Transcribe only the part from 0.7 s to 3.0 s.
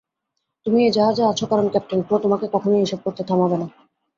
এই জাহাজে আছো কারণ ক্যাপ্টেন ক্রো তোমাকে কখনোই এসব